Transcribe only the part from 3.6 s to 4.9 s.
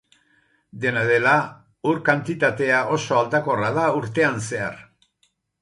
da urtean zehar.